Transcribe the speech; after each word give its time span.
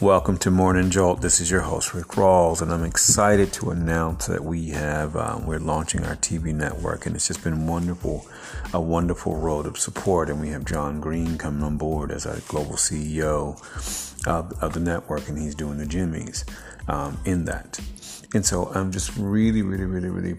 Welcome 0.00 0.38
to 0.38 0.50
Morning 0.50 0.88
Jolt. 0.88 1.20
This 1.20 1.40
is 1.40 1.50
your 1.50 1.60
host 1.60 1.92
Ric 1.92 2.06
Rawls, 2.06 2.62
and 2.62 2.72
I'm 2.72 2.84
excited 2.84 3.52
to 3.52 3.68
announce 3.68 4.28
that 4.28 4.42
we 4.42 4.70
have 4.70 5.14
um, 5.14 5.44
we're 5.44 5.58
launching 5.58 6.06
our 6.06 6.16
TV 6.16 6.54
network, 6.54 7.04
and 7.04 7.14
it's 7.14 7.28
just 7.28 7.44
been 7.44 7.66
wonderful, 7.66 8.26
a 8.72 8.80
wonderful 8.80 9.36
road 9.36 9.66
of 9.66 9.76
support. 9.76 10.30
And 10.30 10.40
we 10.40 10.48
have 10.48 10.64
John 10.64 11.02
Green 11.02 11.36
coming 11.36 11.62
on 11.62 11.76
board 11.76 12.12
as 12.12 12.24
our 12.24 12.40
global 12.48 12.76
CEO 12.76 13.60
of, 14.26 14.62
of 14.62 14.72
the 14.72 14.80
network, 14.80 15.28
and 15.28 15.36
he's 15.36 15.54
doing 15.54 15.76
the 15.76 15.84
Jimmys 15.84 16.48
um, 16.88 17.20
in 17.26 17.44
that. 17.44 17.78
And 18.32 18.46
so 18.46 18.70
I'm 18.74 18.92
just 18.92 19.14
really, 19.18 19.60
really, 19.60 19.84
really, 19.84 20.08
really 20.08 20.36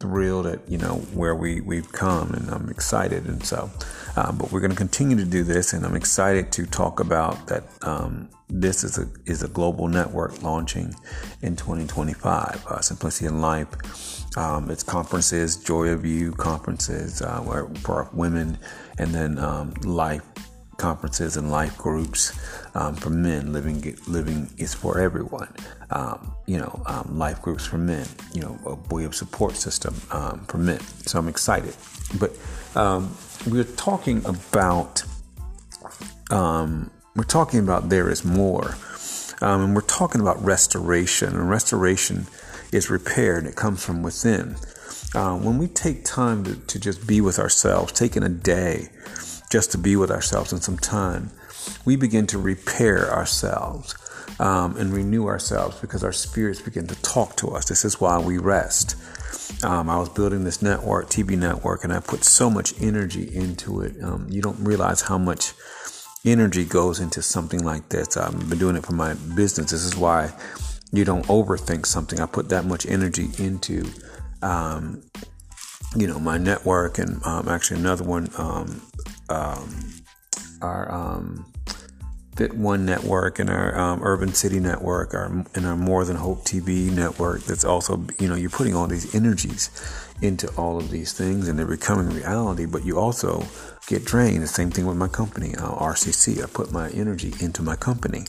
thrilled 0.00 0.46
at 0.46 0.66
you 0.68 0.78
know 0.78 0.94
where 1.14 1.34
we 1.34 1.60
we've 1.60 1.92
come, 1.92 2.32
and 2.32 2.50
I'm 2.50 2.68
excited. 2.70 3.26
And 3.26 3.44
so, 3.44 3.70
um, 4.16 4.38
but 4.38 4.50
we're 4.50 4.60
going 4.60 4.72
to 4.72 4.76
continue 4.76 5.16
to 5.16 5.24
do 5.24 5.44
this, 5.44 5.72
and 5.72 5.84
I'm 5.84 5.94
excited 5.94 6.50
to 6.52 6.66
talk 6.66 7.00
about 7.00 7.46
that. 7.46 7.64
Um, 7.82 8.28
this 8.48 8.82
is 8.82 8.98
a 8.98 9.06
is 9.26 9.42
a 9.42 9.48
global 9.48 9.86
network 9.86 10.42
launching 10.42 10.94
in 11.42 11.54
2025. 11.54 12.66
Uh, 12.66 12.80
Simplicity 12.80 13.26
in 13.26 13.40
Life. 13.40 13.68
Um, 14.36 14.70
it's 14.70 14.82
conferences, 14.82 15.56
Joy 15.56 15.88
of 15.88 16.04
You 16.06 16.32
conferences 16.32 17.20
uh, 17.20 17.40
where, 17.40 17.68
for 17.82 18.08
women, 18.12 18.58
and 18.98 19.12
then 19.12 19.38
um, 19.38 19.74
life 19.82 20.22
conferences 20.80 21.36
and 21.36 21.50
life 21.50 21.76
groups 21.76 22.32
um, 22.74 22.94
for 22.94 23.10
men. 23.10 23.52
Living 23.52 23.96
living 24.08 24.50
is 24.56 24.72
for 24.74 24.98
everyone. 24.98 25.52
Um, 25.90 26.32
you 26.46 26.58
know, 26.58 26.82
um, 26.86 27.18
life 27.18 27.40
groups 27.42 27.66
for 27.66 27.78
men. 27.78 28.06
You 28.32 28.42
know, 28.42 28.58
a 28.64 28.94
way 28.94 29.04
of 29.04 29.14
support 29.14 29.56
system 29.56 29.94
um, 30.10 30.46
for 30.46 30.58
men. 30.58 30.80
So 31.06 31.18
I'm 31.18 31.28
excited. 31.28 31.76
But 32.18 32.32
um, 32.74 33.14
we're 33.46 33.64
talking 33.64 34.24
about 34.24 35.04
um, 36.30 36.90
we're 37.14 37.24
talking 37.24 37.60
about 37.60 37.90
there 37.90 38.08
is 38.08 38.24
more, 38.24 38.74
and 39.42 39.74
we're 39.74 39.82
talking 39.82 40.20
about 40.20 40.42
restoration. 40.42 41.28
And 41.28 41.50
restoration 41.50 42.26
is 42.72 42.88
repair, 42.88 43.36
and 43.36 43.46
it 43.46 43.54
comes 43.54 43.84
from 43.84 44.02
within. 44.02 44.56
Uh, 45.12 45.36
when 45.36 45.58
we 45.58 45.66
take 45.66 46.04
time 46.04 46.44
to, 46.44 46.54
to 46.54 46.78
just 46.78 47.04
be 47.04 47.20
with 47.20 47.38
ourselves, 47.40 47.92
taking 47.92 48.22
a 48.22 48.28
day 48.28 48.88
just 49.50 49.72
to 49.72 49.78
be 49.78 49.96
with 49.96 50.10
ourselves 50.10 50.52
in 50.52 50.60
some 50.60 50.78
time, 50.78 51.30
we 51.84 51.96
begin 51.96 52.26
to 52.28 52.38
repair 52.38 53.12
ourselves 53.12 53.94
um, 54.38 54.76
and 54.76 54.92
renew 54.92 55.26
ourselves 55.26 55.78
because 55.80 56.02
our 56.04 56.12
spirits 56.12 56.60
begin 56.60 56.86
to 56.86 57.02
talk 57.02 57.36
to 57.36 57.48
us. 57.50 57.68
This 57.68 57.84
is 57.84 58.00
why 58.00 58.18
we 58.18 58.38
rest. 58.38 58.96
Um, 59.64 59.90
I 59.90 59.98
was 59.98 60.08
building 60.08 60.44
this 60.44 60.62
network, 60.62 61.10
TV 61.10 61.36
network, 61.36 61.84
and 61.84 61.92
I 61.92 62.00
put 62.00 62.24
so 62.24 62.48
much 62.48 62.80
energy 62.80 63.28
into 63.34 63.82
it. 63.82 63.94
Um, 64.02 64.26
you 64.30 64.40
don't 64.40 64.58
realize 64.60 65.02
how 65.02 65.18
much 65.18 65.52
energy 66.24 66.64
goes 66.64 67.00
into 67.00 67.20
something 67.20 67.62
like 67.64 67.88
this. 67.88 68.16
I've 68.16 68.48
been 68.48 68.58
doing 68.58 68.76
it 68.76 68.86
for 68.86 68.92
my 68.92 69.14
business. 69.14 69.72
This 69.72 69.84
is 69.84 69.96
why 69.96 70.32
you 70.92 71.04
don't 71.04 71.26
overthink 71.26 71.86
something. 71.86 72.20
I 72.20 72.26
put 72.26 72.48
that 72.50 72.64
much 72.64 72.86
energy 72.86 73.30
into, 73.38 73.84
um, 74.42 75.02
you 75.96 76.06
know, 76.06 76.18
my 76.18 76.38
network 76.38 76.98
and 76.98 77.24
um, 77.24 77.48
actually 77.48 77.80
another 77.80 78.04
one 78.04 78.28
um, 78.38 78.80
um, 79.30 79.92
our 80.60 80.92
um, 80.92 81.46
Fit 82.36 82.54
One 82.54 82.86
network 82.86 83.38
and 83.38 83.50
our 83.50 83.78
um, 83.78 84.00
Urban 84.02 84.32
City 84.32 84.60
network, 84.60 85.12
our 85.12 85.26
and 85.26 85.66
our 85.66 85.76
More 85.76 86.04
Than 86.04 86.16
Hope 86.16 86.44
TV 86.44 86.90
network. 86.90 87.42
That's 87.42 87.64
also 87.64 88.04
you 88.18 88.28
know 88.28 88.34
you're 88.34 88.50
putting 88.50 88.74
all 88.74 88.86
these 88.86 89.14
energies 89.14 89.70
into 90.22 90.48
all 90.56 90.78
of 90.78 90.90
these 90.90 91.12
things 91.12 91.48
and 91.48 91.58
they're 91.58 91.66
becoming 91.66 92.08
reality. 92.08 92.66
But 92.66 92.84
you 92.84 92.98
also 92.98 93.44
get 93.88 94.04
drained. 94.04 94.42
The 94.42 94.46
same 94.46 94.70
thing 94.70 94.86
with 94.86 94.96
my 94.96 95.08
company, 95.08 95.54
uh, 95.56 95.70
RCC. 95.72 96.42
I 96.42 96.46
put 96.46 96.72
my 96.72 96.88
energy 96.90 97.34
into 97.40 97.62
my 97.62 97.76
company, 97.76 98.24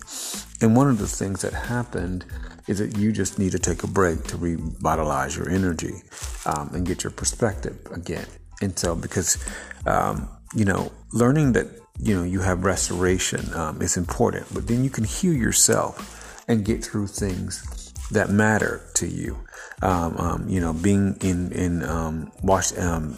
and 0.62 0.76
one 0.76 0.90
of 0.90 0.98
the 0.98 1.08
things 1.08 1.42
that 1.44 1.54
happened 1.54 2.26
is 2.68 2.80
that 2.80 2.98
you 2.98 3.12
just 3.12 3.40
need 3.40 3.52
to 3.54 3.60
take 3.60 3.84
a 3.84 3.88
break 3.88 4.24
to 4.26 4.38
revitalize 4.38 5.38
your 5.38 5.50
energy 5.50 6.02
um, 6.46 6.70
and 6.74 6.86
get 6.86 7.04
your 7.04 7.12
perspective 7.12 7.78
again. 7.92 8.26
And 8.62 8.78
so 8.78 8.96
because 8.96 9.38
um, 9.86 10.28
you 10.56 10.66
know, 10.66 10.92
learning 11.14 11.54
that, 11.54 11.68
you 12.00 12.16
know, 12.16 12.24
you 12.24 12.42
have 12.42 12.64
restoration 12.64 13.54
um, 13.54 13.82
is 13.82 13.98
important, 13.98 14.48
but 14.54 14.68
then 14.68 14.84
you 14.84 14.90
can 14.90 15.04
heal 15.04 15.34
yourself 15.34 16.44
and 16.48 16.66
get 16.66 16.84
through 16.84 17.08
things 17.08 17.94
that 18.12 18.30
matter 18.30 18.82
to 18.96 19.08
you. 19.08 19.38
Um, 19.82 20.18
um, 20.18 20.50
you 20.50 20.60
know, 20.60 20.74
being 20.74 21.18
in, 21.22 21.52
in, 21.52 21.84
um, 21.84 22.32
um 22.78 23.18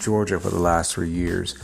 Georgia 0.00 0.38
for 0.38 0.50
the 0.50 0.58
last 0.58 0.94
three 0.94 1.08
years, 1.08 1.54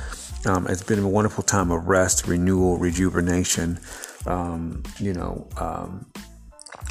um, 0.47 0.67
it's 0.67 0.83
been 0.83 0.99
a 1.01 1.09
wonderful 1.09 1.45
time 1.45 1.71
of 1.71 1.87
rest, 1.87 2.27
renewal, 2.27 2.79
rejuvenation, 2.79 3.79
um, 4.27 4.83
you 4.99 5.13
know, 5.13 5.49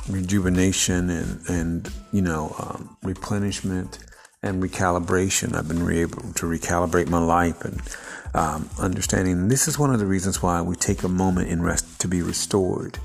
rejuvenation 0.08 1.10
and, 1.10 1.50
and, 1.50 1.94
you 2.12 2.22
know, 2.22 2.56
replenishment 3.04 4.00
and 4.44 4.62
recalibration. 4.64 5.56
I've 5.56 5.68
been 5.68 5.84
re- 5.84 6.00
able 6.00 6.34
to 6.34 6.46
recalibrate 6.46 7.10
my 7.10 7.20
life 7.20 7.64
and 7.64 7.82
um, 8.34 8.70
understanding. 8.80 9.50
this 9.50 9.68
is 9.68 9.78
one 9.78 9.94
of 9.94 10.00
the 10.00 10.06
reasons 10.06 10.42
why 10.42 10.62
we 10.62 10.76
take 10.76 11.04
a 11.04 11.10
moment 11.10 11.50
in 11.50 11.62
rest 11.62 12.00
to 12.02 12.08
be 12.08 12.22
restored 12.22 12.98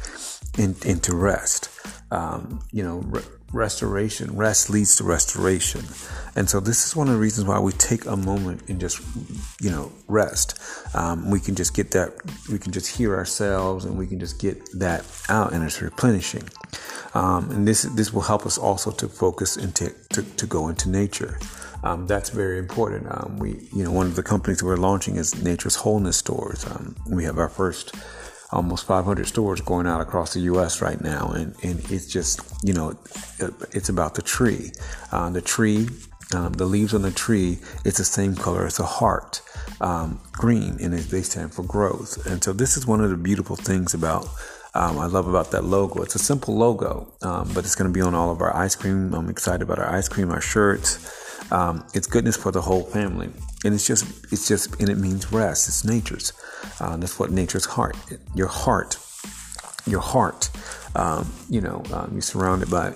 in, 0.57 0.77
into 0.85 1.15
rest. 1.15 1.69
Um, 2.11 2.61
you 2.71 2.85
know, 2.85 2.99
re- 2.99 3.23
restoration, 3.53 4.37
rest 4.37 4.71
leads 4.71 4.97
to 4.97 5.05
restoration. 5.05 5.83
And 6.37 6.49
so 6.49 6.61
this 6.61 6.87
is 6.87 6.95
one 6.95 7.09
of 7.09 7.15
the 7.15 7.21
reasons 7.21 7.47
why 7.47 7.59
we 7.59 7.73
take 7.73 8.05
a 8.07 8.17
moment 8.17 8.69
and 8.69 8.81
just, 8.81 9.01
you 9.61 9.71
know, 9.71 9.91
rest. 10.07 10.59
Um, 10.95 11.31
we 11.31 11.41
can 11.41 11.55
just 11.55 11.75
get 11.75 11.91
that, 11.93 12.13
we 12.51 12.59
can 12.59 12.73
just 12.73 12.97
hear 12.97 13.17
ourselves 13.17 13.85
and 13.85 13.99
we 13.99 14.07
can 14.07 14.21
just 14.21 14.41
get 14.41 14.59
that 14.79 15.05
out 15.29 15.53
and 15.53 15.65
it's 15.65 15.81
replenishing. 15.81 16.49
Um, 17.15 17.51
and 17.51 17.67
this 17.67 17.83
this 17.83 18.13
will 18.13 18.23
help 18.23 18.45
us 18.45 18.59
also 18.59 18.91
to 18.91 19.09
focus 19.09 19.57
and 19.57 19.75
to, 19.77 19.91
to, 20.11 20.23
to 20.23 20.47
go 20.47 20.69
into 20.69 20.91
nature. 20.91 21.39
Um, 21.83 22.07
that's 22.07 22.31
very 22.31 22.59
important. 22.59 23.07
Um, 23.11 23.39
we, 23.39 23.69
you 23.73 23.85
know, 23.85 23.93
one 23.93 24.07
of 24.07 24.17
the 24.17 24.23
companies 24.23 24.63
we're 24.63 24.77
launching 24.77 25.17
is 25.17 25.43
Nature's 25.43 25.77
Wholeness 25.77 26.17
Stores. 26.17 26.65
Um, 26.67 26.97
we 27.09 27.25
have 27.25 27.39
our 27.39 27.49
first 27.49 27.95
almost 28.53 28.87
500 28.87 29.27
stores 29.27 29.61
going 29.61 29.87
out 29.87 30.01
across 30.01 30.35
the 30.35 30.41
U.S. 30.41 30.81
right 30.81 31.01
now, 31.01 31.33
and, 31.33 31.55
and 31.63 31.91
it's 31.91 32.07
just, 32.07 32.41
you 32.63 32.73
know, 32.73 32.97
it's 33.73 33.89
about 33.89 34.15
the 34.15 34.23
tree. 34.23 34.73
Uh, 35.13 35.31
the 35.31 35.43
tree, 35.43 35.89
um, 36.35 36.53
the 36.53 36.67
leaves 36.67 36.95
on 36.95 37.03
the 37.03 37.11
tree, 37.11 37.59
it's 37.85 37.99
the 37.99 38.05
same 38.05 38.35
color 38.35 38.67
as 38.67 38.79
a 38.79 38.85
heart, 38.85 39.43
um, 39.81 40.21
green, 40.33 40.79
and 40.81 40.95
they 40.95 41.23
stand 41.23 41.53
for 41.53 41.63
growth. 41.63 42.25
And 42.27 42.43
so 42.43 42.53
this 42.53 42.77
is 42.77 42.87
one 42.87 43.01
of 43.03 43.11
the 43.11 43.17
beautiful 43.17 43.57
things 43.57 43.95
about 43.95 44.29
um, 44.77 44.99
I 44.99 45.07
love 45.07 45.27
about 45.27 45.53
that 45.53 45.65
logo. 45.65 46.03
It's 46.03 46.15
a 46.15 46.19
simple 46.19 46.55
logo, 46.55 47.11
um, 47.23 47.51
but 47.55 47.65
it's 47.65 47.75
going 47.75 47.91
to 47.91 47.95
be 47.95 48.03
on 48.03 48.15
all 48.15 48.31
of 48.31 48.43
our 48.43 48.55
ice 48.55 48.77
cream. 48.77 49.15
I'm 49.15 49.31
excited 49.31 49.63
about 49.63 49.79
our 49.79 49.91
ice 49.91 50.07
cream, 50.07 50.31
our 50.31 50.43
shirts. 50.43 51.51
Um, 51.51 51.87
it's 51.95 52.07
goodness 52.07 52.37
for 52.37 52.53
the 52.53 52.61
whole 52.61 52.83
family, 52.83 53.31
and 53.65 53.73
it's 53.73 53.87
just, 53.87 54.05
it's 54.31 54.47
just, 54.47 54.79
and 54.79 54.91
it 54.91 54.97
means 54.99 55.33
rest. 55.33 55.69
It's 55.69 55.83
nature's. 55.83 56.35
Uh, 56.79 56.99
that's 56.99 57.19
what 57.19 57.31
nature's 57.31 57.65
heart. 57.65 57.97
Your 58.35 58.49
heart, 58.49 58.99
your 59.87 60.01
heart. 60.01 60.51
Um, 60.95 61.33
you 61.49 61.63
know, 61.63 61.83
um, 61.95 62.11
you're 62.13 62.21
surrounded 62.21 62.71
by 62.71 62.95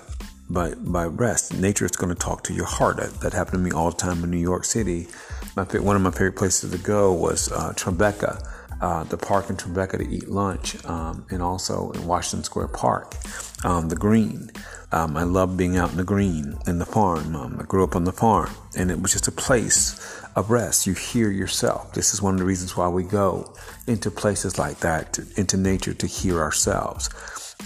by 0.51 0.75
by 0.75 1.05
rest. 1.05 1.57
Nature 1.57 1.85
is 1.85 1.91
going 1.91 2.13
to 2.13 2.19
talk 2.19 2.43
to 2.43 2.53
your 2.53 2.65
heart. 2.65 2.97
That, 2.97 3.21
that, 3.21 3.33
happened 3.33 3.53
to 3.53 3.59
me 3.59 3.71
all 3.71 3.89
the 3.89 3.97
time 3.97 4.23
in 4.23 4.29
New 4.29 4.37
York 4.37 4.65
City. 4.65 5.07
My 5.55 5.63
one 5.63 5.95
of 5.95 6.03
my 6.03 6.11
favorite 6.11 6.35
places 6.35 6.71
to 6.71 6.77
go 6.77 7.11
was 7.11 7.51
uh, 7.51 7.73
Tribeca 7.73 8.45
uh, 8.81 9.03
the 9.03 9.17
park 9.17 9.49
in 9.49 9.57
Tribeca 9.57 9.97
to 9.99 10.07
eat 10.07 10.27
lunch, 10.27 10.83
um, 10.85 11.25
and 11.29 11.41
also 11.41 11.91
in 11.91 12.05
Washington 12.05 12.43
Square 12.43 12.69
Park, 12.69 13.15
um, 13.63 13.89
the 13.89 13.95
green. 13.95 14.49
Um, 14.91 15.15
I 15.15 15.23
love 15.23 15.55
being 15.55 15.77
out 15.77 15.91
in 15.91 15.97
the 15.97 16.03
green 16.03 16.57
in 16.67 16.79
the 16.79 16.85
farm. 16.85 17.35
Um, 17.35 17.57
I 17.59 17.63
grew 17.63 17.83
up 17.83 17.95
on 17.95 18.03
the 18.05 18.11
farm, 18.11 18.49
and 18.75 18.91
it 18.91 19.01
was 19.01 19.13
just 19.13 19.27
a 19.27 19.31
place 19.31 20.19
of 20.35 20.49
rest. 20.49 20.87
You 20.87 20.93
hear 20.93 21.29
yourself. 21.29 21.93
This 21.93 22.13
is 22.13 22.21
one 22.21 22.33
of 22.33 22.39
the 22.39 22.45
reasons 22.45 22.75
why 22.75 22.87
we 22.87 23.03
go 23.03 23.53
into 23.87 24.09
places 24.09 24.57
like 24.57 24.79
that, 24.79 25.13
to, 25.13 25.27
into 25.37 25.57
nature, 25.57 25.93
to 25.93 26.07
hear 26.07 26.39
ourselves. 26.39 27.09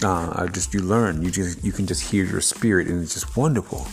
Uh, 0.04 0.46
just 0.48 0.74
you 0.74 0.80
learn. 0.80 1.22
You 1.22 1.30
just 1.30 1.64
you 1.64 1.72
can 1.72 1.86
just 1.86 2.10
hear 2.10 2.24
your 2.24 2.42
spirit, 2.42 2.88
and 2.88 3.02
it's 3.02 3.14
just 3.14 3.36
wonderful 3.36 3.86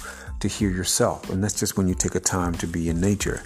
to 0.44 0.50
hear 0.50 0.70
yourself. 0.70 1.30
And 1.30 1.42
that's 1.42 1.58
just 1.58 1.78
when 1.78 1.88
you 1.88 1.96
take 1.96 2.16
a 2.16 2.20
time 2.20 2.54
to 2.56 2.68
be 2.68 2.90
in 2.90 3.00
nature. 3.00 3.42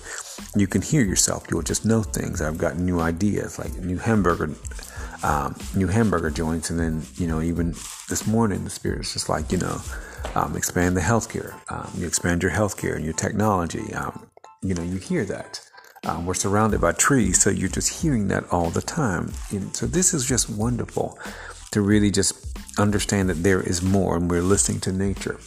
You 0.56 0.66
can 0.66 0.82
hear 0.82 1.04
yourself. 1.04 1.46
You'll 1.50 1.62
just 1.62 1.86
know 1.86 2.02
things. 2.02 2.42
I've 2.42 2.58
got 2.58 2.78
new 2.78 3.00
ideas 3.00 3.60
like 3.60 3.74
new 3.76 4.00
hamburger, 4.00 4.50
um, 5.24 5.56
new 5.76 5.88
hamburger 5.88 6.32
joints. 6.32 6.72
And 6.72 6.80
then, 6.80 7.04
you 7.16 7.28
know, 7.28 7.40
even 7.42 7.74
this 8.10 8.26
morning, 8.26 8.64
the 8.64 8.72
spirit 8.72 9.02
is 9.02 9.14
just 9.14 9.30
like, 9.30 9.52
you 9.52 9.60
know, 9.60 9.80
um, 10.34 10.58
expand 10.58 10.98
the 10.98 11.02
healthcare. 11.02 11.54
Um, 11.72 11.92
you 11.96 12.08
expand 12.08 12.42
your 12.42 12.52
healthcare 12.52 12.96
and 12.96 13.06
your 13.06 13.14
technology. 13.14 13.94
Um, 13.94 14.28
you 14.64 14.74
know, 14.74 14.84
you 14.84 14.98
hear 14.98 15.24
that. 15.26 15.62
Um, 16.04 16.26
we're 16.26 16.34
surrounded 16.34 16.82
by 16.82 16.94
trees, 16.94 17.42
so 17.42 17.52
you're 17.52 17.70
just 17.70 18.02
hearing 18.02 18.28
that 18.30 18.52
all 18.52 18.72
the 18.72 18.82
time. 18.82 19.34
And 19.52 19.76
so 19.76 19.86
this 19.86 20.16
is 20.16 20.26
just 20.26 20.50
wonderful 20.50 21.20
to 21.72 21.82
really 21.82 22.10
just 22.10 22.34
understand 22.80 23.30
that 23.30 23.44
there 23.44 23.62
is 23.62 23.84
more, 23.84 24.16
and 24.16 24.32
we're 24.32 24.42
listening 24.42 24.80
to 24.82 24.92
nature 24.92 25.40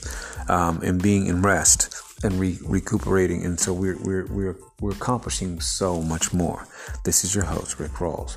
um, 0.51 0.81
and 0.83 1.01
being 1.01 1.29
in 1.29 1.43
rest 1.43 1.95
and 2.25 2.35
re- 2.35 2.59
recuperating. 2.67 3.45
And 3.45 3.59
so 3.59 3.73
we're, 3.73 3.97
we're, 4.03 4.27
we're, 4.27 4.57
we're 4.81 4.91
accomplishing 4.91 5.61
so 5.61 6.03
much 6.03 6.33
more. 6.33 6.67
This 7.05 7.23
is 7.25 7.37
your 7.37 7.45
host, 7.45 7.79
Ric 7.79 7.93
Rawls, 7.93 8.37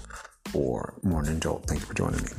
for 0.50 0.94
Morning 1.02 1.40
Jolt. 1.40 1.66
Thank 1.66 1.82
you 1.82 1.88
for 1.88 1.96
joining 1.96 2.22
me. 2.22 2.30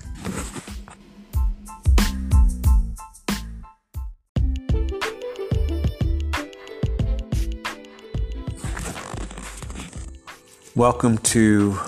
Welcome 10.76 11.18
to 11.18 11.78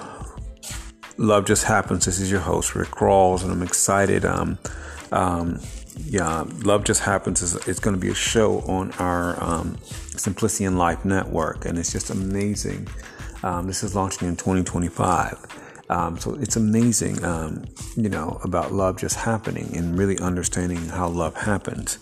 Love 1.18 1.44
Just 1.44 1.64
Happens. 1.64 2.04
This 2.04 2.18
is 2.18 2.30
your 2.30 2.40
host, 2.40 2.74
Ric 2.74 2.90
Rawls, 2.90 3.42
and 3.42 3.52
I'm 3.52 3.62
excited. 3.62 4.24
Um, 4.24 4.58
um, 5.12 5.60
yeah, 5.96 6.44
Love 6.62 6.84
Just 6.84 7.02
Happens 7.02 7.42
is, 7.42 7.54
is 7.66 7.80
going 7.80 7.94
to 7.94 8.00
be 8.00 8.10
a 8.10 8.14
show 8.14 8.60
on 8.60 8.92
our 8.92 9.42
um, 9.42 9.76
Simplicity 9.84 10.64
in 10.64 10.76
Life 10.76 11.04
network, 11.04 11.64
and 11.64 11.78
it's 11.78 11.92
just 11.92 12.10
amazing. 12.10 12.88
Um, 13.42 13.66
this 13.66 13.82
is 13.82 13.94
launching 13.94 14.28
in 14.28 14.36
2025. 14.36 15.84
Um, 15.88 16.18
so 16.18 16.34
it's 16.34 16.56
amazing, 16.56 17.24
um, 17.24 17.64
you 17.96 18.08
know, 18.08 18.40
about 18.42 18.72
love 18.72 18.98
just 18.98 19.16
happening 19.16 19.76
and 19.76 19.96
really 19.96 20.18
understanding 20.18 20.84
how 20.88 21.08
love 21.08 21.36
happens. 21.36 21.98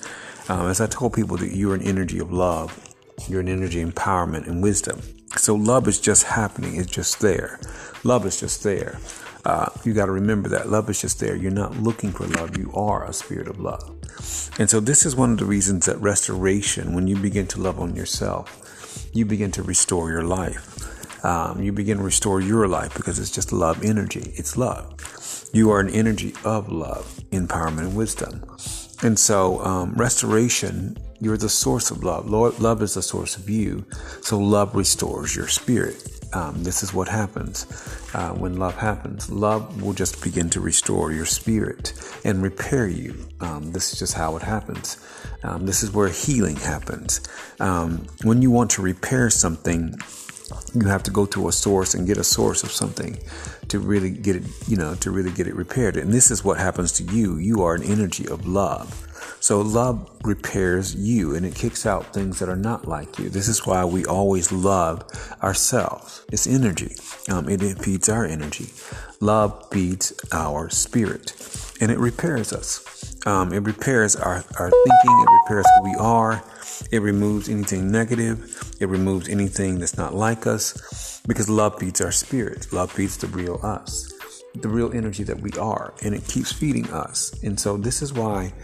Um, 0.49 0.69
as 0.69 0.81
I 0.81 0.87
told 0.87 1.13
people 1.13 1.37
that 1.39 1.55
you're 1.55 1.75
an 1.75 1.83
energy 1.83 2.19
of 2.19 2.33
love, 2.33 2.79
you're 3.29 3.41
an 3.41 3.49
energy 3.49 3.83
of 3.83 3.95
empowerment 3.95 4.47
and 4.47 4.63
wisdom. 4.63 5.01
So 5.37 5.55
love 5.55 5.87
is 5.89 6.01
just 6.01 6.25
happening. 6.25 6.77
It's 6.77 6.91
just 6.91 7.21
there. 7.21 7.61
Love 8.05 8.27
is 8.27 8.41
just 8.41 8.63
there. 8.63 8.99
Uh, 9.45 9.69
you 9.85 9.93
got 9.93 10.07
to 10.07 10.13
remember 10.13 10.49
that 10.49 10.71
love 10.71 10.89
is 10.89 11.01
just 11.01 11.21
there. 11.21 11.37
You're 11.37 11.51
not 11.51 11.77
looking 11.77 12.13
for 12.13 12.27
love. 12.27 12.57
You 12.57 12.73
are 12.75 13.05
a 13.05 13.13
spirit 13.13 13.49
of 13.49 13.61
love. 13.61 13.91
And 14.59 14.71
so 14.71 14.81
this 14.81 15.05
is 15.05 15.15
one 15.15 15.33
of 15.33 15.39
the 15.39 15.45
reasons 15.45 15.87
that 15.87 16.01
restoration, 16.01 16.95
when 16.95 17.07
you 17.07 17.17
begin 17.17 17.47
to 17.49 17.61
love 17.61 17.79
on 17.79 17.95
yourself, 17.95 19.09
you 19.13 19.27
begin 19.27 19.51
to 19.53 19.63
restore 19.63 20.11
your 20.11 20.25
life. 20.25 21.25
Um, 21.25 21.63
you 21.63 21.73
begin 21.73 21.99
to 21.99 22.05
restore 22.05 22.41
your 22.41 22.69
life 22.69 22.95
because 22.95 23.19
it's 23.19 23.31
just 23.31 23.53
love 23.53 23.83
energy. 23.83 24.33
It's 24.37 24.57
love. 24.57 25.49
You 25.53 25.71
are 25.71 25.81
an 25.81 25.89
energy 25.91 26.35
of 26.45 26.71
love, 26.71 27.21
empowerment, 27.31 27.81
and 27.81 27.97
wisdom. 27.97 28.45
And 29.03 29.19
so, 29.19 29.61
um, 29.65 29.95
restoration, 29.95 30.97
you're 31.21 31.37
the 31.37 31.49
source 31.49 31.91
of 31.91 32.03
love. 32.03 32.29
Lord, 32.29 32.59
love 32.61 32.83
is 32.83 32.95
the 32.95 33.03
source 33.03 33.37
of 33.37 33.49
you. 33.49 33.85
So, 34.21 34.39
love 34.39 34.75
restores 34.75 35.35
your 35.35 35.49
spirit. 35.49 36.14
Um, 36.35 36.65
this 36.65 36.83
is 36.83 36.93
what 36.93 37.09
happens 37.09 37.67
uh, 38.13 38.31
when 38.31 38.57
love 38.57 38.77
happens. 38.77 39.31
Love 39.31 39.81
will 39.81 39.93
just 39.93 40.23
begin 40.23 40.51
to 40.51 40.61
restore 40.61 41.13
your 41.13 41.27
spirit 41.27 41.93
and 42.25 42.43
repair 42.43 42.89
you. 42.89 43.15
Um, 43.41 43.73
this 43.73 43.93
is 43.93 44.01
just 44.01 44.15
how 44.15 44.37
it 44.37 44.43
happens. 44.43 44.99
Um, 45.45 45.65
this 45.65 45.83
is 45.83 45.93
where 45.93 46.09
healing 46.09 46.57
happens. 46.57 47.21
Um, 47.61 48.07
when 48.25 48.43
you 48.43 48.51
want 48.51 48.73
to 48.73 48.83
repair 48.83 49.31
something, 49.31 49.97
you 50.75 50.89
have 50.89 51.03
to 51.05 51.11
go 51.11 51.25
to 51.27 51.49
a 51.49 51.53
source 51.53 51.95
and 51.95 52.07
get 52.07 52.19
a 52.19 52.25
source 52.25 52.65
of 52.65 52.71
something 52.71 53.19
to 53.69 53.79
really 53.79 54.11
get 54.11 54.37
it, 54.37 54.43
you 54.67 54.77
know, 54.77 54.95
to 54.97 55.11
really 55.11 55.31
get 55.31 55.47
it 55.47 55.55
repaired. 55.55 55.97
And 55.97 56.13
this 56.13 56.31
is 56.31 56.45
what 56.45 56.59
happens 56.59 56.93
to 56.93 57.05
you. 57.05 57.39
You 57.39 57.63
are 57.63 57.75
an 57.75 57.83
energy 57.83 58.27
of 58.29 58.47
love. 58.47 59.07
So 59.45 59.61
love 59.61 60.11
repairs 60.25 60.95
you 60.95 61.35
and 61.35 61.45
it 61.45 61.55
kicks 61.55 61.85
out 61.85 62.15
things 62.15 62.39
that 62.39 62.49
are 62.49 62.57
not 62.57 62.89
like 62.89 63.19
you. 63.19 63.29
This 63.29 63.47
is 63.47 63.67
why 63.67 63.85
we 63.85 64.07
always 64.07 64.51
love 64.51 65.05
ourselves. 65.43 66.25
It's 66.33 66.47
energy. 66.47 66.97
Um, 67.29 67.51
it, 67.51 67.61
feeds 67.79 68.09
our 68.09 68.25
energy. 68.25 68.69
Love 69.21 69.69
feeds 69.71 70.15
our 70.33 70.71
spirit 70.71 71.35
and 71.79 71.91
it 71.91 71.99
repairs 71.99 72.55
us. 72.55 73.27
Um, 73.27 73.53
it 73.53 73.59
repairs 73.59 74.17
our, 74.17 74.43
our 74.59 74.71
thinking. 74.71 75.21
It 75.21 75.29
repairs 75.43 75.67
who 75.77 75.91
we 75.91 75.95
are. 75.97 76.43
It 76.91 77.03
removes 77.03 77.51
anything 77.51 77.93
negative. 77.93 78.75
It 78.81 78.89
removes 78.89 79.29
anything 79.29 79.79
that's 79.79 79.99
not 79.99 80.15
like 80.15 80.47
us 80.47 81.21
because 81.29 81.51
love 81.51 81.79
feeds 81.79 82.01
our 82.01 82.13
spirit. 82.13 82.73
Love 82.73 82.91
feeds 82.91 83.19
the 83.19 83.27
real 83.27 83.61
us, 83.63 84.11
the 84.55 84.71
real 84.71 84.91
energy 84.95 85.23
that 85.25 85.43
we 85.43 85.51
are, 85.61 85.93
and 86.03 86.15
it 86.15 86.27
keeps 86.27 86.51
feeding 86.51 86.91
us. 86.91 87.35
And 87.43 87.61
so, 87.61 87.77
this 87.77 88.01
is 88.01 88.15
why 88.15 88.55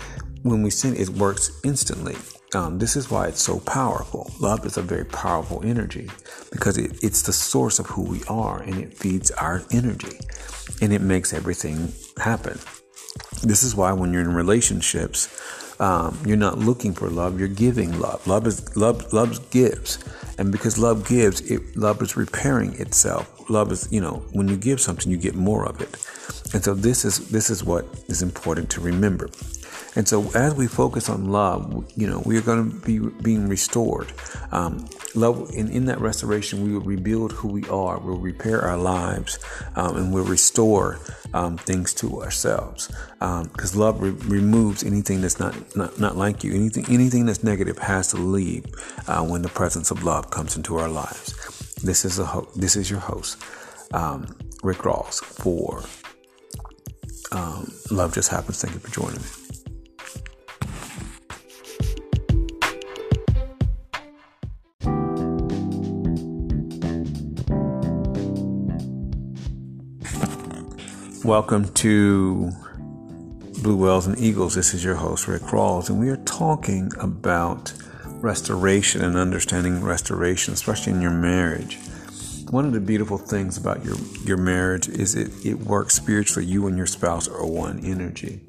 when 0.42 0.62
we 0.62 0.70
sin, 0.70 0.96
it 0.96 1.08
works 1.10 1.60
instantly. 1.64 2.16
Um, 2.54 2.78
this 2.78 2.96
is 2.96 3.10
why 3.10 3.28
it's 3.28 3.42
so 3.42 3.60
powerful. 3.60 4.30
Love 4.40 4.66
is 4.66 4.76
a 4.76 4.82
very 4.82 5.04
powerful 5.04 5.62
energy 5.64 6.10
because 6.50 6.78
it, 6.78 7.02
it's 7.02 7.22
the 7.22 7.32
source 7.32 7.78
of 7.78 7.86
who 7.86 8.02
we 8.02 8.22
are 8.28 8.60
and 8.62 8.76
it 8.76 8.92
feeds 8.92 9.30
our 9.32 9.62
energy 9.70 10.18
and 10.82 10.92
it 10.92 11.00
makes 11.00 11.32
everything 11.32 11.92
happen. 12.16 12.58
This 13.42 13.62
is 13.62 13.74
why 13.74 13.92
when 13.92 14.12
you're 14.12 14.22
in 14.22 14.34
relationships, 14.34 15.28
um, 15.80 16.18
you're 16.26 16.36
not 16.36 16.58
looking 16.58 16.92
for 16.92 17.08
love; 17.08 17.38
you're 17.38 17.48
giving 17.48 17.98
love. 17.98 18.26
Love 18.26 18.46
is 18.46 18.76
love. 18.76 19.12
Love 19.14 19.50
gives, 19.50 19.98
and 20.38 20.52
because 20.52 20.76
love 20.78 21.08
gives, 21.08 21.40
it 21.50 21.74
love 21.74 22.02
is 22.02 22.16
repairing 22.16 22.74
itself. 22.74 23.48
Love 23.48 23.72
is, 23.72 23.88
you 23.90 24.00
know, 24.00 24.22
when 24.32 24.46
you 24.46 24.56
give 24.56 24.80
something, 24.80 25.10
you 25.10 25.16
get 25.16 25.34
more 25.34 25.64
of 25.66 25.80
it, 25.80 25.96
and 26.52 26.62
so 26.62 26.74
this 26.74 27.04
is 27.06 27.30
this 27.30 27.48
is 27.48 27.64
what 27.64 27.86
is 28.08 28.20
important 28.20 28.68
to 28.70 28.80
remember. 28.80 29.30
And 29.96 30.06
so, 30.06 30.30
as 30.34 30.54
we 30.54 30.68
focus 30.68 31.08
on 31.08 31.30
love, 31.32 31.84
you 31.96 32.06
know, 32.06 32.22
we 32.24 32.38
are 32.38 32.42
going 32.42 32.70
to 32.70 32.76
be 32.86 32.98
being 33.22 33.48
restored. 33.48 34.12
Um, 34.52 34.88
love, 35.16 35.50
and 35.56 35.68
in 35.68 35.86
that 35.86 36.00
restoration, 36.00 36.62
we 36.62 36.72
will 36.72 36.80
rebuild 36.80 37.32
who 37.32 37.48
we 37.48 37.64
are. 37.64 37.98
We'll 37.98 38.18
repair 38.18 38.62
our 38.62 38.76
lives, 38.76 39.40
um, 39.74 39.96
and 39.96 40.14
we'll 40.14 40.24
restore 40.24 41.00
um, 41.34 41.56
things 41.56 41.92
to 41.94 42.22
ourselves. 42.22 42.86
Because 43.18 43.74
um, 43.74 43.80
love 43.80 44.00
re- 44.00 44.10
removes 44.10 44.84
anything 44.84 45.22
that's 45.22 45.40
not, 45.40 45.54
not 45.76 45.98
not 45.98 46.16
like 46.16 46.44
you. 46.44 46.54
Anything 46.54 46.86
anything 46.88 47.26
that's 47.26 47.42
negative 47.42 47.78
has 47.78 48.08
to 48.08 48.16
leave 48.16 48.66
uh, 49.08 49.24
when 49.24 49.42
the 49.42 49.48
presence 49.48 49.90
of 49.90 50.04
love 50.04 50.30
comes 50.30 50.56
into 50.56 50.76
our 50.76 50.88
lives. 50.88 51.74
This 51.82 52.04
is 52.04 52.18
a 52.20 52.24
ho- 52.26 52.48
this 52.54 52.76
is 52.76 52.88
your 52.88 53.00
host, 53.00 53.38
um, 53.92 54.36
Rick 54.62 54.84
Ross 54.84 55.18
for 55.18 55.82
um, 57.32 57.72
Love 57.90 58.14
Just 58.14 58.30
Happens. 58.30 58.62
Thank 58.62 58.74
you 58.74 58.80
for 58.80 58.90
joining 58.92 59.20
me. 59.20 59.39
Welcome 71.24 71.68
to 71.74 72.50
Blue 73.62 73.76
Whales 73.76 74.06
and 74.06 74.18
Eagles. 74.18 74.54
This 74.54 74.72
is 74.72 74.82
your 74.82 74.94
host, 74.94 75.28
Ric 75.28 75.42
Rawls, 75.42 75.90
and 75.90 76.00
we 76.00 76.08
are 76.08 76.16
talking 76.16 76.90
about 76.98 77.74
restoration 78.22 79.04
and 79.04 79.18
understanding 79.18 79.82
restoration, 79.82 80.54
especially 80.54 80.94
in 80.94 81.02
your 81.02 81.10
marriage. 81.10 81.78
One 82.48 82.64
of 82.64 82.72
the 82.72 82.80
beautiful 82.80 83.18
things 83.18 83.58
about 83.58 83.84
your, 83.84 83.96
your 84.24 84.38
marriage 84.38 84.88
is 84.88 85.14
it, 85.14 85.30
it 85.44 85.58
works 85.58 85.92
spiritually. 85.92 86.48
You 86.48 86.66
and 86.68 86.78
your 86.78 86.86
spouse 86.86 87.28
are 87.28 87.44
one 87.44 87.84
energy. 87.84 88.40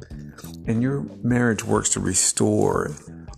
And 0.65 0.81
your 0.81 1.01
marriage 1.21 1.65
works 1.65 1.89
to 1.89 1.99
restore 1.99 2.95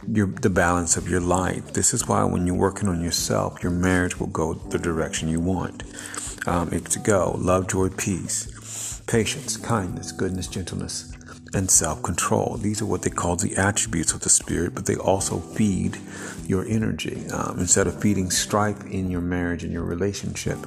your, 0.08 0.28
the 0.28 0.52
balance 0.52 0.96
of 0.96 1.10
your 1.10 1.22
life. 1.22 1.74
This 1.74 1.92
is 1.92 2.08
why 2.08 2.24
when 2.24 2.46
you're 2.46 2.56
working 2.56 2.88
on 2.88 3.02
yourself, 3.02 3.64
your 3.64 3.72
marriage 3.72 4.20
will 4.20 4.28
go 4.28 4.54
the 4.54 4.78
direction 4.78 5.28
you 5.28 5.40
want 5.40 5.82
um, 6.46 6.72
it 6.72 6.86
to 6.86 7.00
go. 7.00 7.36
Love, 7.40 7.68
joy, 7.68 7.90
peace 7.90 8.53
patience, 9.08 9.58
kindness, 9.58 10.12
goodness, 10.12 10.48
gentleness, 10.48 11.12
and 11.54 11.70
self 11.70 12.02
control. 12.04 12.58
These 12.58 12.82
are 12.82 12.86
what 12.86 13.04
they 13.04 13.10
call 13.10 13.36
the 13.36 13.56
attributes 13.56 14.14
of 14.14 14.22
the 14.22 14.30
Spirit, 14.30 14.74
but 14.74 14.86
they 14.86 14.96
also 14.96 15.40
feed 15.40 15.98
your 16.48 16.66
energy. 16.66 17.28
Um, 17.30 17.60
instead 17.60 17.88
of 17.88 18.02
feeding 18.02 18.32
strife 18.32 18.84
in 18.86 19.10
your 19.10 19.22
marriage 19.22 19.64
and 19.64 19.72
your 19.72 19.84
relationship, 19.84 20.58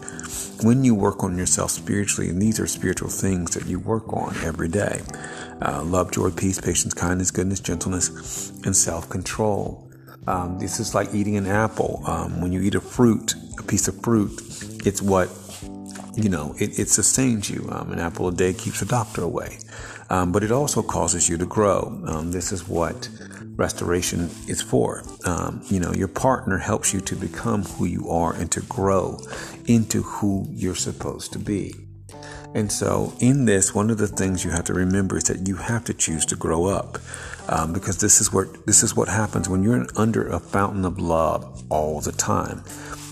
when 0.63 0.85
you 0.85 0.95
work 0.95 1.23
on 1.23 1.37
yourself 1.37 1.71
spiritually, 1.71 2.31
and 2.31 2.41
these 2.41 2.61
are 2.61 2.67
spiritual 2.67 3.09
things 3.09 3.55
that 3.55 3.67
you 3.67 3.79
work 3.79 4.13
on 4.13 4.35
every 4.45 4.69
day 4.69 5.03
uh, 5.63 5.83
love, 5.83 6.13
joy, 6.13 6.31
peace, 6.31 6.61
patience, 6.61 6.95
kindness, 6.95 7.31
goodness, 7.31 7.61
gentleness, 7.61 8.51
and 8.65 8.77
self 8.77 9.09
control. 9.09 9.91
Um, 10.27 10.59
this 10.59 10.81
is 10.81 10.95
like 10.95 11.15
eating 11.15 11.37
an 11.37 11.47
apple. 11.47 12.03
Um, 12.05 12.41
when 12.41 12.53
you 12.53 12.61
eat 12.61 12.75
a 12.75 12.81
fruit, 12.81 13.35
a 13.59 13.63
piece 13.63 13.89
of 13.89 14.01
fruit, 14.03 14.33
it's 14.85 15.01
what 15.01 15.29
you 16.17 16.29
know, 16.29 16.55
it, 16.59 16.79
it 16.79 16.89
sustains 16.89 17.51
you. 17.51 17.69
Um, 17.71 17.93
an 17.93 17.99
apple 17.99 18.29
a 18.29 18.33
day 18.33 18.53
keeps 18.53 18.81
the 18.81 18.87
doctor 18.87 19.23
away. 19.23 19.59
Um, 20.09 20.33
but 20.33 20.45
it 20.45 20.53
also 20.53 20.83
causes 20.83 21.29
you 21.29 21.37
to 21.39 21.47
grow. 21.47 22.01
Um, 22.07 22.31
this 22.31 22.53
is 22.53 22.69
what 22.69 23.09
restoration 23.57 24.31
is 24.47 24.63
for. 24.63 25.03
Um, 25.25 25.63
you 25.65 25.81
know, 25.81 25.93
your 25.93 26.09
partner 26.09 26.59
helps 26.59 26.95
you 26.95 27.01
to 27.01 27.17
become 27.17 27.65
who 27.65 27.87
you 27.87 28.09
are 28.09 28.35
and 28.35 28.51
to 28.53 28.61
grow 28.63 29.19
into 29.67 30.03
who 30.03 30.47
you're 30.51 30.77
supposed 30.77 31.33
to 31.33 31.39
be. 31.39 31.75
And 32.55 32.71
so, 32.71 33.13
in 33.21 33.45
this, 33.45 33.75
one 33.75 33.91
of 33.91 33.99
the 33.99 34.07
things 34.07 34.45
you 34.45 34.51
have 34.51 34.65
to 34.65 34.75
remember 34.75 35.19
is 35.19 35.25
that 35.25 35.47
you 35.47 35.57
have 35.57 35.85
to 35.85 35.95
choose 35.95 36.25
to 36.27 36.37
grow 36.37 36.67
up, 36.67 36.99
um, 37.49 37.73
because 37.73 37.99
this 37.99 38.21
is 38.21 38.33
what 38.33 38.67
this 38.67 38.83
is 38.83 38.97
what 38.97 39.09
happens 39.09 39.49
when 39.49 39.63
you're 39.63 39.87
under 39.97 40.27
a 40.29 40.39
fountain 40.39 40.85
of 40.85 40.99
love 40.99 41.65
all 41.71 42.01
the 42.01 42.13
time. 42.13 42.63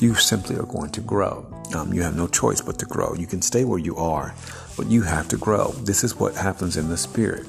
You 0.01 0.15
simply 0.15 0.57
are 0.57 0.67
going 0.67 0.91
to 0.91 1.01
grow. 1.01 1.47
Um, 1.75 1.93
you 1.93 2.03
have 2.03 2.17
no 2.17 2.27
choice 2.27 2.61
but 2.61 2.79
to 2.81 2.87
grow. 2.87 3.15
You 3.15 3.27
can 3.27 3.43
stay 3.43 3.65
where 3.65 3.79
you 3.79 3.97
are, 3.97 4.35
but 4.77 4.87
you 4.87 5.03
have 5.03 5.29
to 5.29 5.37
grow. 5.37 5.73
This 5.73 6.05
is 6.05 6.17
what 6.17 6.35
happens 6.35 6.77
in 6.77 6.89
the 6.89 6.97
spirit. 6.97 7.47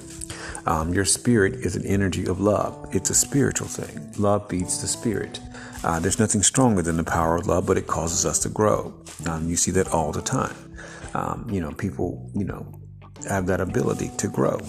Um, 0.66 0.94
your 0.94 1.06
spirit 1.06 1.54
is 1.56 1.76
an 1.76 1.86
energy 1.86 2.26
of 2.26 2.40
love. 2.40 2.90
It's 2.92 3.10
a 3.10 3.16
spiritual 3.16 3.68
thing. 3.68 4.14
Love 4.18 4.50
feeds 4.50 4.82
the 4.82 4.88
spirit. 4.88 5.40
Uh, 5.84 6.00
there's 6.00 6.18
nothing 6.18 6.42
stronger 6.42 6.82
than 6.82 6.98
the 6.98 7.04
power 7.04 7.36
of 7.36 7.46
love, 7.46 7.68
but 7.68 7.78
it 7.78 7.86
causes 7.86 8.26
us 8.26 8.40
to 8.40 8.50
grow. 8.50 8.94
Um, 9.28 9.48
you 9.48 9.56
see 9.56 9.72
that 9.72 9.90
all 9.90 10.12
the 10.12 10.22
time. 10.22 10.56
Um, 11.14 11.48
you 11.50 11.62
know, 11.62 11.72
people, 11.72 12.32
you 12.36 12.46
know, 12.46 12.66
have 13.30 13.46
that 13.48 13.62
ability 13.62 14.12
to 14.18 14.28
grow. 14.28 14.60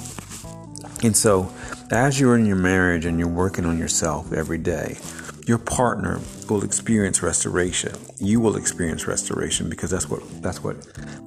And 1.02 1.16
so, 1.16 1.50
as 1.90 2.18
you're 2.20 2.36
in 2.36 2.46
your 2.46 2.56
marriage 2.56 3.04
and 3.04 3.18
you're 3.18 3.28
working 3.28 3.64
on 3.64 3.78
yourself 3.78 4.32
every 4.32 4.58
day, 4.58 4.98
your 5.46 5.58
partner 5.58 6.20
will 6.50 6.64
experience 6.64 7.22
restoration. 7.22 7.94
You 8.18 8.40
will 8.40 8.56
experience 8.56 9.06
restoration 9.06 9.70
because 9.70 9.90
that's 9.90 10.10
what 10.10 10.20
that's 10.42 10.62
what 10.62 10.76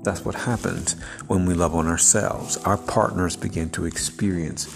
that's 0.04 0.26
what 0.26 0.36
happens 0.36 1.02
when 1.28 1.46
we 1.46 1.54
love 1.54 1.74
on 1.74 1.88
ourselves. 1.88 2.58
Our 2.58 2.78
partners 2.78 3.38
begin 3.38 3.70
to 3.72 3.86
experience 3.86 4.68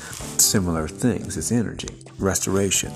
similar 0.41 0.87
things. 0.87 1.35
It's 1.35 1.51
energy, 1.51 1.89
restoration. 2.17 2.93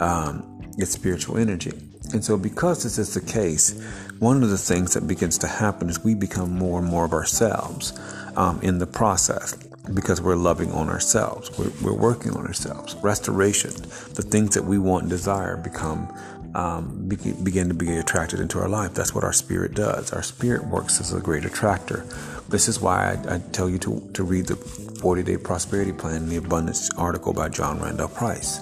Um, 0.00 0.60
it's 0.78 0.92
spiritual 0.92 1.36
energy. 1.38 1.72
And 2.12 2.24
so, 2.24 2.38
because 2.38 2.84
this 2.84 2.96
is 2.96 3.12
the 3.12 3.20
case, 3.20 3.78
one 4.20 4.42
of 4.44 4.50
the 4.50 4.56
things 4.56 4.94
that 4.94 5.06
begins 5.06 5.36
to 5.38 5.48
happen 5.48 5.90
is 5.90 6.02
we 6.02 6.14
become 6.14 6.52
more 6.52 6.78
and 6.78 6.88
more 6.88 7.04
of 7.04 7.12
ourselves 7.12 7.92
um, 8.36 8.60
in 8.62 8.78
the 8.78 8.86
process 8.86 9.56
because 9.94 10.20
we're 10.20 10.36
loving 10.36 10.70
on 10.72 10.88
ourselves. 10.88 11.56
We're, 11.58 11.72
we're, 11.82 11.98
working 11.98 12.32
on 12.32 12.46
ourselves. 12.46 12.94
Restoration, 12.96 13.70
the 14.14 14.22
things 14.22 14.54
that 14.54 14.64
we 14.64 14.78
want 14.78 15.02
and 15.02 15.10
desire 15.10 15.56
become, 15.56 16.14
um, 16.54 17.08
begin 17.08 17.68
to 17.68 17.74
be 17.74 17.96
attracted 17.96 18.40
into 18.40 18.58
our 18.58 18.68
life. 18.68 18.94
That's 18.94 19.14
what 19.14 19.24
our 19.24 19.32
spirit 19.32 19.74
does. 19.74 20.12
Our 20.12 20.22
spirit 20.22 20.66
works 20.66 21.00
as 21.00 21.12
a 21.12 21.20
great 21.20 21.44
attractor. 21.44 22.04
This 22.48 22.68
is 22.68 22.80
why 22.80 23.12
I, 23.12 23.34
I 23.34 23.38
tell 23.52 23.68
you 23.68 23.78
to, 23.80 24.10
to 24.14 24.22
read 24.22 24.46
the 24.46 24.56
40 24.56 25.22
Day 25.22 25.36
Prosperity 25.36 25.92
Plan 25.92 26.22
in 26.22 26.28
the 26.28 26.36
Abundance 26.36 26.90
article 26.96 27.32
by 27.32 27.48
John 27.48 27.80
Randolph 27.80 28.14
Price. 28.14 28.60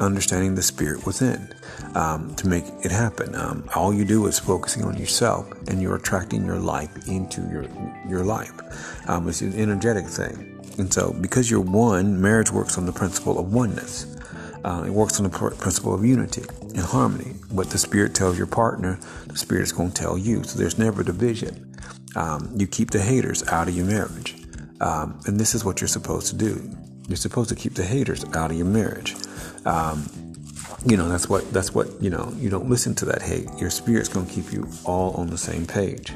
Understanding 0.00 0.54
the 0.54 0.62
spirit 0.62 1.06
within 1.06 1.54
um, 1.94 2.34
to 2.36 2.48
make 2.48 2.64
it 2.82 2.90
happen. 2.90 3.34
Um, 3.34 3.68
all 3.74 3.92
you 3.92 4.04
do 4.04 4.26
is 4.26 4.38
focusing 4.38 4.84
on 4.84 4.96
yourself, 4.96 5.50
and 5.68 5.80
you're 5.80 5.96
attracting 5.96 6.44
your 6.44 6.58
life 6.58 7.08
into 7.08 7.42
your 7.42 7.66
your 8.08 8.24
life. 8.24 8.52
Um, 9.08 9.28
it's 9.28 9.40
an 9.40 9.58
energetic 9.58 10.06
thing. 10.06 10.51
And 10.78 10.92
so, 10.92 11.12
because 11.20 11.50
you're 11.50 11.60
one, 11.60 12.20
marriage 12.20 12.50
works 12.50 12.78
on 12.78 12.86
the 12.86 12.92
principle 12.92 13.38
of 13.38 13.52
oneness. 13.52 14.06
Uh, 14.64 14.84
it 14.86 14.90
works 14.90 15.18
on 15.18 15.24
the 15.24 15.30
pr- 15.30 15.50
principle 15.50 15.94
of 15.94 16.04
unity 16.04 16.44
and 16.60 16.78
harmony. 16.80 17.32
What 17.50 17.70
the 17.70 17.78
spirit 17.78 18.14
tells 18.14 18.38
your 18.38 18.46
partner, 18.46 18.98
the 19.26 19.36
spirit 19.36 19.62
is 19.62 19.72
going 19.72 19.90
to 19.90 19.94
tell 19.94 20.16
you. 20.16 20.44
So 20.44 20.58
there's 20.58 20.78
never 20.78 21.02
division. 21.02 21.74
Um, 22.14 22.52
you 22.56 22.66
keep 22.66 22.90
the 22.90 23.00
haters 23.00 23.46
out 23.48 23.68
of 23.68 23.76
your 23.76 23.86
marriage. 23.86 24.36
Um, 24.80 25.20
and 25.26 25.38
this 25.38 25.54
is 25.54 25.64
what 25.64 25.80
you're 25.80 25.88
supposed 25.88 26.28
to 26.28 26.36
do. 26.36 26.70
You're 27.08 27.16
supposed 27.16 27.48
to 27.50 27.54
keep 27.54 27.74
the 27.74 27.84
haters 27.84 28.24
out 28.34 28.50
of 28.50 28.56
your 28.56 28.66
marriage. 28.66 29.14
Um, 29.64 30.08
you 30.84 30.96
know 30.96 31.08
that's 31.08 31.28
what 31.28 31.50
that's 31.52 31.74
what 31.74 31.88
you 32.02 32.10
know 32.10 32.32
you 32.36 32.50
don't 32.50 32.68
listen 32.68 32.94
to 32.96 33.04
that 33.06 33.22
hate. 33.22 33.48
Your 33.58 33.70
spirit's 33.70 34.08
going 34.08 34.26
to 34.26 34.32
keep 34.32 34.52
you 34.52 34.68
all 34.84 35.12
on 35.14 35.28
the 35.28 35.38
same 35.38 35.66
page. 35.66 36.12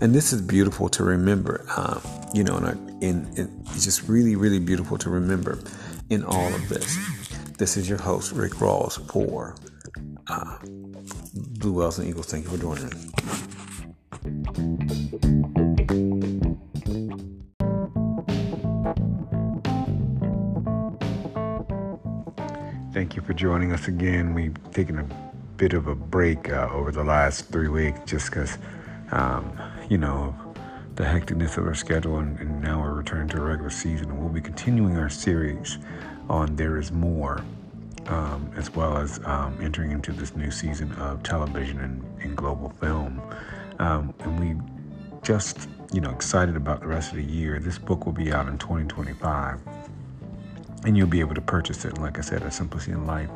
And 0.00 0.14
this 0.14 0.32
is 0.32 0.40
beautiful 0.40 0.88
to 0.90 1.04
remember 1.04 1.64
um, 1.76 2.00
you 2.32 2.44
know 2.44 2.56
and, 2.56 2.90
it's 3.00 3.84
just 3.84 4.08
really 4.08 4.36
really 4.36 4.60
beautiful 4.60 4.96
to 4.98 5.10
remember 5.10 5.58
in 6.10 6.24
all 6.24 6.54
of 6.54 6.68
this. 6.68 6.96
This 7.58 7.76
is 7.76 7.88
your 7.88 7.98
host 7.98 8.32
ric 8.32 8.52
rawls 8.54 8.98
for 9.10 9.56
uh, 10.28 10.58
blue 11.34 11.72
whales 11.72 11.98
and 11.98 12.08
eagles. 12.08 12.26
Thank 12.26 12.44
you 12.44 12.50
for 12.50 12.58
joining 12.58 12.88
me 12.90 13.43
Thank 23.14 23.28
you 23.28 23.32
for 23.32 23.38
joining 23.38 23.70
us 23.70 23.86
again. 23.86 24.34
We've 24.34 24.56
taken 24.72 24.98
a 24.98 25.04
bit 25.56 25.72
of 25.72 25.86
a 25.86 25.94
break 25.94 26.50
uh, 26.50 26.68
over 26.72 26.90
the 26.90 27.04
last 27.04 27.48
three 27.48 27.68
weeks 27.68 28.00
just 28.06 28.28
because, 28.28 28.58
um, 29.12 29.56
you 29.88 29.98
know, 29.98 30.34
the 30.96 31.04
hecticness 31.04 31.56
of 31.56 31.64
our 31.64 31.76
schedule, 31.76 32.18
and, 32.18 32.36
and, 32.40 32.60
now 32.60 32.80
we're 32.80 32.92
returning 32.92 33.28
to 33.28 33.36
a 33.36 33.40
regular 33.40 33.70
season. 33.70 34.10
And 34.10 34.18
we'll 34.18 34.32
be 34.32 34.40
continuing 34.40 34.96
our 34.96 35.08
series 35.08 35.78
on 36.28 36.56
There 36.56 36.76
Is 36.76 36.90
More, 36.90 37.44
um, 38.06 38.50
as 38.56 38.74
well 38.74 38.96
as 38.96 39.20
um, 39.26 39.56
entering 39.62 39.92
into 39.92 40.10
this 40.10 40.34
new 40.34 40.50
season 40.50 40.90
of 40.94 41.22
television 41.22 41.78
and, 41.82 42.04
and 42.20 42.36
global 42.36 42.70
film. 42.80 43.22
Um, 43.78 44.12
and 44.18 44.40
we 44.40 44.60
just, 45.22 45.68
you 45.92 46.00
know, 46.00 46.10
excited 46.10 46.56
about 46.56 46.80
the 46.80 46.88
rest 46.88 47.12
of 47.12 47.18
the 47.18 47.22
year. 47.22 47.60
This 47.60 47.78
book 47.78 48.06
will 48.06 48.12
be 48.12 48.32
out 48.32 48.48
in 48.48 48.58
2025 48.58 49.83
and 50.84 50.96
you'll 50.96 51.06
be 51.06 51.20
able 51.20 51.34
to 51.34 51.40
purchase 51.40 51.84
it. 51.84 51.94
And 51.94 52.02
like 52.02 52.18
I 52.18 52.20
said, 52.20 52.42
a 52.42 52.50
Simplicity 52.50 52.92
in 52.92 53.06
Life 53.06 53.30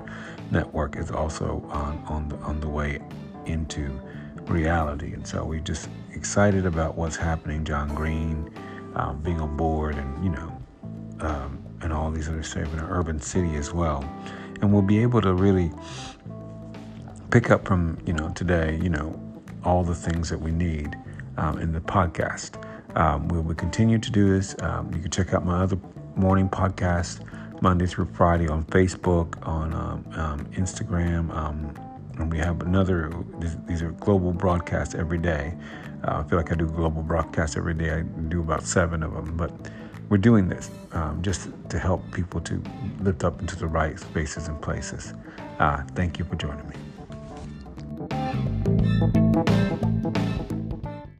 network 0.51 0.97
is 0.97 1.11
also 1.11 1.65
on, 1.71 2.03
on 2.07 2.29
the 2.29 2.37
on 2.37 2.61
the 2.61 2.69
way 2.69 3.01
into 3.47 4.01
reality. 4.47 5.13
And 5.13 5.27
so 5.27 5.45
we're 5.45 5.61
just 5.61 5.89
excited 6.13 6.67
about 6.67 6.97
what's 6.97 7.17
happening. 7.17 7.65
John 7.65 7.95
Green 7.95 8.51
um, 8.95 9.21
being 9.23 9.41
on 9.41 9.57
board, 9.57 9.97
and 9.97 10.25
you 10.25 10.31
know, 10.31 10.63
um, 11.21 11.59
and 11.83 11.93
all 11.93 12.11
these 12.11 12.29
other 12.29 12.43
stuff 12.43 12.73
in 12.73 12.79
an 12.79 12.87
urban 12.89 13.21
city 13.21 13.57
as 13.57 13.73
well. 13.73 14.05
And 14.61 14.73
we'll 14.73 14.83
be 14.83 15.01
able 15.03 15.21
to 15.23 15.33
really 15.35 15.71
pick 17.31 17.51
up 17.51 17.67
from 17.67 17.99
you 18.07 18.13
know 18.13 18.31
today, 18.31 18.79
you 18.83 18.91
know, 18.91 19.21
all 19.65 19.85
the 19.85 19.95
things 19.95 20.29
that 20.31 20.41
we 20.41 20.51
need 20.51 20.97
um, 21.37 21.59
in 21.59 21.73
the 21.73 21.81
podcast. 21.81 22.63
Um, 22.97 23.29
we 23.29 23.39
will 23.39 23.55
continue 23.55 23.99
to 23.99 24.11
do 24.11 24.31
this. 24.31 24.57
Um, 24.63 24.93
you 24.95 25.01
can 25.01 25.11
check 25.11 25.35
out 25.35 25.45
my 25.45 25.63
other 25.63 25.79
morning 26.17 26.49
podcast 26.49 27.21
Monday 27.61 27.87
through 27.87 28.09
Friday 28.15 28.49
on 28.49 28.65
Facebook, 28.65 29.47
on 29.47 29.73
um, 29.75 30.05
um, 30.15 30.45
Instagram. 30.53 31.35
Um, 31.35 31.75
and 32.19 32.31
we 32.31 32.39
have 32.39 32.63
another, 32.63 33.13
these 33.67 33.83
are 33.83 33.93
global 33.93 34.33
broadcasts 34.33 34.95
every 34.95 35.19
day. 35.19 35.55
Uh, 36.05 36.23
I 36.25 36.29
feel 36.29 36.39
like 36.39 36.53
I 36.53 36.55
do 36.55 36.67
global 36.67 37.03
broadcasts 37.03 37.57
every 37.57 37.75
day. 37.75 37.91
I 37.91 38.03
do 38.03 38.41
about 38.41 38.63
seven 38.63 39.03
of 39.03 39.15
them, 39.15 39.37
but 39.37 39.53
we're 40.09 40.19
doing 40.19 40.49
this 40.49 40.71
um, 40.93 41.21
just 41.23 41.49
to 41.69 41.79
help 41.79 42.11
people 42.13 42.41
to 42.43 42.63
lift 43.01 43.25
up 43.25 43.41
into 43.41 43.57
the 43.57 43.67
right 43.67 43.99
spaces 43.99 44.49
and 44.49 44.61
places. 44.61 45.15
Uh, 45.59 45.83
thank 45.95 46.19
you 46.19 46.25
for 46.25 46.37
joining 46.37 46.69
me. 46.69 46.75